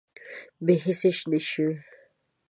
بې 0.65 0.75
حسۍ 0.83 1.09
شنې 1.17 1.39
شوې 1.49 1.69